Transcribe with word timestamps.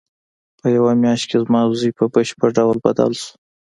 په 0.59 0.67
یوه 0.75 0.93
میاشت 1.03 1.25
کې 1.29 1.37
زما 1.45 1.61
زوی 1.79 1.91
په 1.99 2.05
بشپړ 2.13 2.49
ډول 2.57 2.77
بدل 2.85 3.11
شو 3.21 3.29